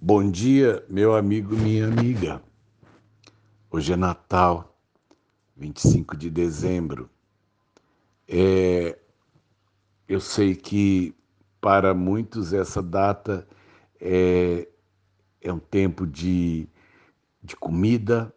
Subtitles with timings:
[0.00, 2.40] Bom dia, meu amigo, minha amiga.
[3.68, 4.78] Hoje é Natal,
[5.56, 7.10] 25 de dezembro.
[8.28, 8.96] É,
[10.08, 11.12] eu sei que
[11.60, 13.44] para muitos essa data
[14.00, 14.68] é,
[15.40, 16.68] é um tempo de,
[17.42, 18.32] de comida.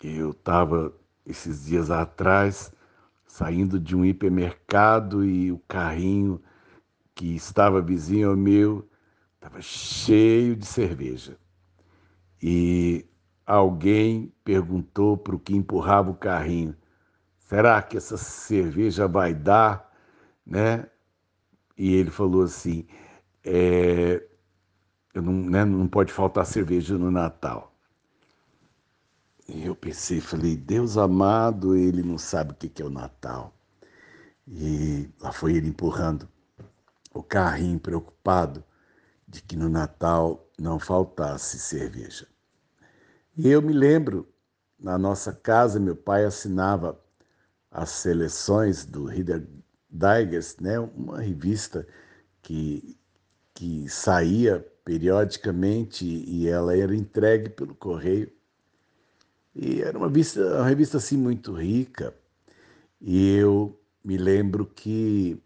[0.00, 0.94] Eu estava
[1.26, 2.72] esses dias atrás
[3.26, 6.40] saindo de um hipermercado e o carrinho
[7.12, 8.88] que estava vizinho ao meu
[9.44, 11.36] estava cheio de cerveja.
[12.42, 13.06] E
[13.44, 16.74] alguém perguntou para o que empurrava o carrinho:
[17.38, 19.92] será que essa cerveja vai dar?
[20.46, 20.86] Né?
[21.76, 22.86] E ele falou assim:
[23.44, 24.26] é,
[25.14, 27.70] não, né, não pode faltar cerveja no Natal.
[29.46, 33.54] E eu pensei, falei, Deus amado, ele não sabe o que é o Natal.
[34.48, 36.26] E lá foi ele empurrando
[37.12, 38.64] o carrinho, preocupado
[39.34, 42.26] de que no Natal não faltasse cerveja.
[43.36, 44.28] E eu me lembro,
[44.78, 47.00] na nossa casa, meu pai assinava
[47.68, 49.44] as seleções do Reader
[49.90, 51.84] Digest, né, uma revista
[52.40, 52.96] que,
[53.52, 58.30] que saía periodicamente e ela era entregue pelo correio.
[59.52, 62.14] E era uma, vista, uma revista assim muito rica.
[63.00, 65.42] E eu me lembro que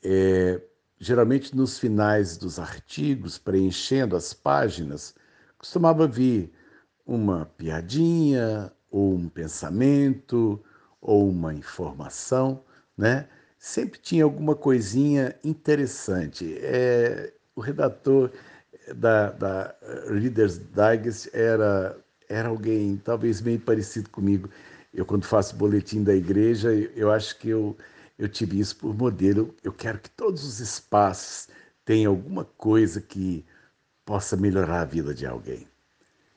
[0.00, 0.60] é,
[0.98, 5.14] geralmente nos finais dos artigos, preenchendo as páginas,
[5.58, 6.52] costumava vir
[7.06, 10.62] uma piadinha, ou um pensamento,
[11.00, 12.64] ou uma informação,
[12.96, 13.28] né?
[13.58, 16.56] Sempre tinha alguma coisinha interessante.
[16.60, 18.30] É, o redator
[18.94, 19.74] da, da
[20.08, 24.48] Reader's Digest era, era alguém talvez meio parecido comigo.
[24.94, 27.76] Eu, quando faço boletim da igreja, eu acho que eu,
[28.18, 29.54] eu tive isso por modelo.
[29.62, 31.48] Eu quero que todos os espaços
[31.84, 33.44] tenham alguma coisa que
[34.04, 35.68] possa melhorar a vida de alguém.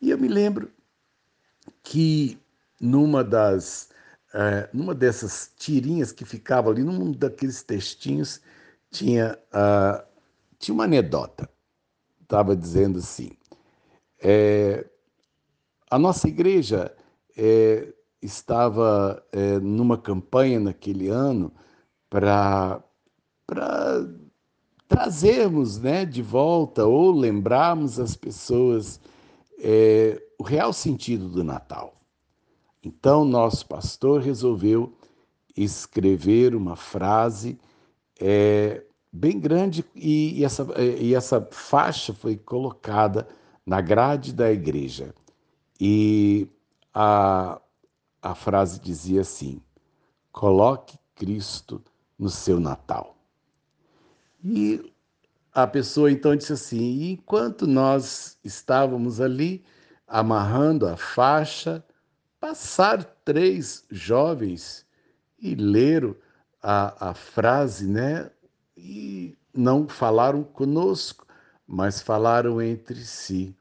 [0.00, 0.70] E eu me lembro
[1.82, 2.38] que
[2.80, 3.90] numa das
[4.32, 8.40] é, numa dessas tirinhas que ficava ali, num daqueles textinhos,
[8.90, 10.04] tinha, uh,
[10.58, 11.48] tinha uma anedota.
[12.22, 13.32] Estava dizendo assim:
[14.22, 14.86] é,
[15.90, 16.94] a nossa igreja
[17.36, 17.92] é,
[18.22, 21.52] estava é, numa campanha naquele ano
[22.08, 22.82] para
[24.86, 29.00] trazermos né, de volta ou lembrarmos as pessoas
[29.58, 31.94] é, o real sentido do Natal.
[32.82, 34.92] Então, nosso pastor resolveu
[35.56, 37.58] escrever uma frase
[38.18, 38.82] é,
[39.12, 40.66] bem grande e, e, essa,
[40.98, 43.28] e essa faixa foi colocada
[43.66, 45.14] na grade da igreja.
[45.78, 46.48] E
[46.94, 47.60] a,
[48.22, 49.62] a frase dizia assim:
[50.32, 51.82] coloque Cristo
[52.18, 53.16] no seu Natal.
[54.42, 54.92] E
[55.52, 59.64] a pessoa então disse assim: enquanto nós estávamos ali
[60.06, 61.84] amarrando a faixa,
[62.38, 64.86] passaram três jovens
[65.38, 66.16] e leram
[66.62, 68.30] a, a frase, né?
[68.76, 71.26] E não falaram conosco,
[71.66, 73.56] mas falaram entre si.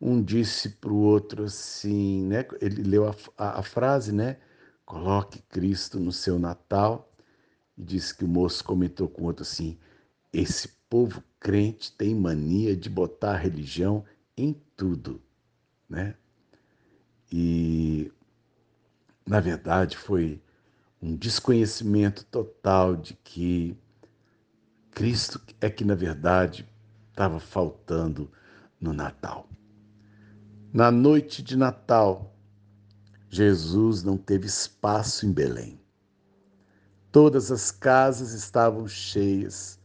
[0.00, 2.46] Um disse para o outro assim, né?
[2.60, 4.38] Ele leu a, a, a frase, né?
[4.84, 7.12] Coloque Cristo no seu Natal.
[7.76, 9.78] E disse que o moço comentou com o outro assim:
[10.32, 14.04] esse povo crente tem mania de botar religião
[14.36, 15.20] em tudo,
[15.88, 16.14] né?
[17.30, 18.10] E
[19.26, 20.40] na verdade foi
[21.02, 23.76] um desconhecimento total de que
[24.90, 26.66] Cristo é que na verdade
[27.10, 28.30] estava faltando
[28.80, 29.48] no Natal.
[30.72, 32.36] Na noite de Natal,
[33.28, 35.80] Jesus não teve espaço em Belém.
[37.10, 39.78] Todas as casas estavam cheias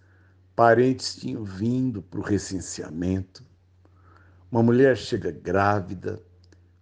[0.55, 3.43] Parentes tinham vindo para o recenseamento.
[4.51, 6.21] Uma mulher chega grávida,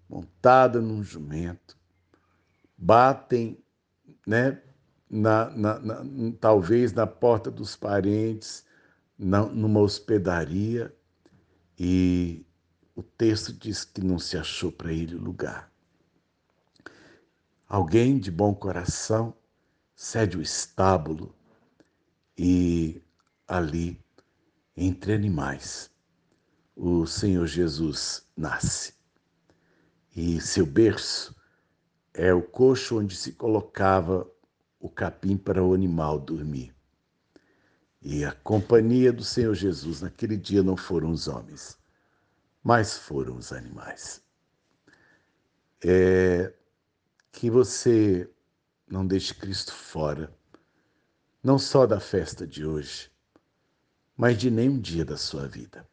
[0.09, 1.77] montada num jumento,
[2.77, 3.63] batem,
[4.27, 4.61] né,
[5.09, 6.03] na, na, na,
[6.39, 8.65] talvez na porta dos parentes,
[9.17, 10.93] numa hospedaria,
[11.79, 12.45] e
[13.01, 15.73] o texto diz que não se achou para ele lugar.
[17.67, 19.33] Alguém de bom coração
[19.95, 21.33] cede o estábulo
[22.37, 23.01] e
[23.47, 23.99] ali,
[24.77, 25.89] entre animais,
[26.75, 28.93] o Senhor Jesus nasce.
[30.15, 31.35] E seu berço
[32.13, 34.29] é o coxo onde se colocava
[34.79, 36.71] o capim para o animal dormir.
[37.99, 41.80] E a companhia do Senhor Jesus naquele dia não foram os homens,
[42.63, 44.23] mas foram os animais.
[45.83, 46.53] É
[47.31, 48.29] que você
[48.87, 50.33] não deixe Cristo fora,
[51.43, 53.11] não só da festa de hoje,
[54.15, 55.89] mas de nenhum dia da sua vida.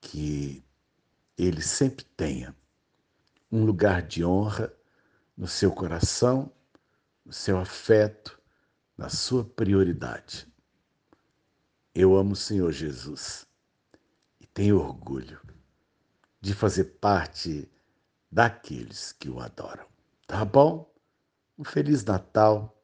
[0.00, 0.64] que
[1.36, 2.54] ele sempre tenha
[3.50, 4.72] um lugar de honra
[5.36, 6.52] no seu coração,
[7.24, 8.40] no seu afeto,
[8.96, 10.46] na sua prioridade.
[11.94, 13.47] Eu amo o Senhor Jesus
[14.58, 15.40] tenho orgulho
[16.40, 17.70] de fazer parte
[18.28, 19.86] daqueles que o adoram.
[20.26, 20.92] Tá bom?
[21.56, 22.74] Um Feliz Natal.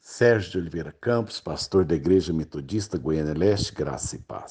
[0.00, 4.44] Sérgio de Oliveira Campos, pastor da Igreja Metodista Goiânia Leste, graça e paz.